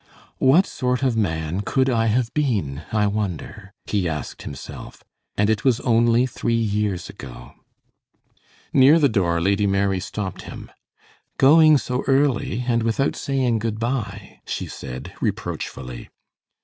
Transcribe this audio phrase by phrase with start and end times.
[0.39, 5.03] "What sort of man could I have been, I wonder?" he asked himself;
[5.37, 7.53] "and it was only three years ago."
[8.73, 10.71] Near the door Lady Mary stopped him.
[11.37, 16.09] "Going so early, and without saying good by?" she said, reproachfully.